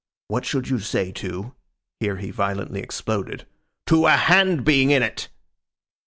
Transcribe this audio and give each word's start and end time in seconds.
'What 0.29 0.45
should 0.45 0.67
you 0.67 0.79
say 0.79 1.11
to;' 1.11 1.53
here 1.99 2.17
he 2.17 2.31
violently 2.31 2.79
exploded: 2.81 3.45
'to 3.85 4.07
a 4.07 4.15
Hand 4.17 4.65
being 4.65 4.89
in 4.89 5.03
it? 5.03 5.29